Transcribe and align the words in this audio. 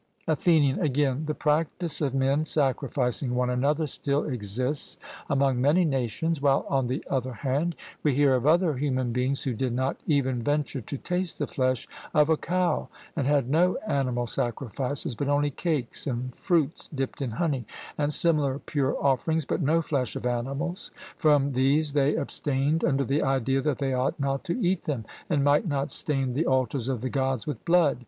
ATHENIAN: 0.27 0.79
Again, 0.81 1.25
the 1.27 1.35
practice 1.35 2.01
of 2.01 2.15
men 2.15 2.43
sacrificing 2.43 3.35
one 3.35 3.51
another 3.51 3.85
still 3.85 4.23
exists 4.23 4.97
among 5.29 5.61
many 5.61 5.85
nations; 5.85 6.41
while, 6.41 6.65
on 6.67 6.87
the 6.87 7.03
other 7.07 7.33
hand, 7.33 7.75
we 8.01 8.15
hear 8.15 8.33
of 8.33 8.47
other 8.47 8.77
human 8.77 9.11
beings 9.11 9.43
who 9.43 9.53
did 9.53 9.73
not 9.73 9.97
even 10.07 10.41
venture 10.41 10.81
to 10.81 10.97
taste 10.97 11.37
the 11.37 11.45
flesh 11.45 11.87
of 12.15 12.31
a 12.31 12.35
cow 12.35 12.89
and 13.15 13.27
had 13.27 13.47
no 13.47 13.77
animal 13.85 14.25
sacrifices, 14.25 15.13
but 15.13 15.27
only 15.27 15.51
cakes 15.51 16.07
and 16.07 16.33
fruits 16.35 16.87
dipped 16.87 17.21
in 17.21 17.29
honey, 17.29 17.67
and 17.95 18.11
similar 18.11 18.57
pure 18.57 18.95
offerings, 19.05 19.45
but 19.45 19.61
no 19.61 19.83
flesh 19.83 20.15
of 20.15 20.25
animals; 20.25 20.89
from 21.15 21.51
these 21.53 21.93
they 21.93 22.15
abstained 22.15 22.83
under 22.83 23.03
the 23.03 23.21
idea 23.21 23.61
that 23.61 23.77
they 23.77 23.93
ought 23.93 24.19
not 24.19 24.43
to 24.43 24.59
eat 24.65 24.85
them, 24.85 25.05
and 25.29 25.43
might 25.43 25.67
not 25.67 25.91
stain 25.91 26.33
the 26.33 26.47
altars 26.47 26.89
of 26.89 27.01
the 27.01 27.09
Gods 27.11 27.45
with 27.45 27.63
blood. 27.65 27.99